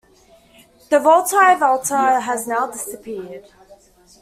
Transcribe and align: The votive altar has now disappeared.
The 0.89 0.97
votive 0.97 1.61
altar 1.61 2.21
has 2.21 2.47
now 2.47 2.65
disappeared. 2.65 3.45